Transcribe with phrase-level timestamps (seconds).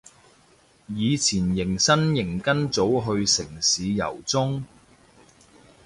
[0.87, 4.63] 以前迎新營跟組去城市遊蹤